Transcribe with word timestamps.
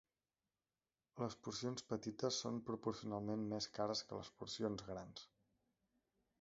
Les 1.23 1.35
porcions 1.47 1.85
petites 1.91 2.41
són 2.45 2.57
proporcionalment 2.71 3.47
més 3.55 3.71
cares 3.79 4.05
que 4.09 4.21
les 4.23 4.35
porcions 4.41 4.89
grans. 4.91 5.31